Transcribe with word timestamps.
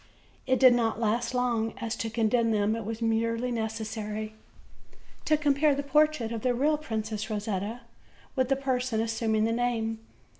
It 0.47 0.59
did 0.59 0.73
not 0.73 0.99
last 0.99 1.35
long, 1.35 1.75
as 1.77 1.95
to 1.97 2.09
condemn 2.09 2.49
them 2.49 2.75
it 2.75 2.85
was 2.85 3.03
merely 3.03 3.51
necessary 3.51 4.33
to 5.25 5.37
compare 5.37 5.75
the 5.75 5.83
portrait 5.83 6.31
of 6.31 6.41
the 6.41 6.55
real 6.55 6.79
Princess 6.79 7.29
Rosetta 7.29 7.81
with 8.35 8.49
the 8.49 8.55
person 8.55 8.99
assuming 8.99 9.43
the 9.43 9.51
name. 9.51 9.99